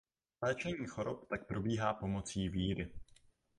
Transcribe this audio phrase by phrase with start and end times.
[0.43, 2.91] Léčení chorob tak probíhá pomocí víry.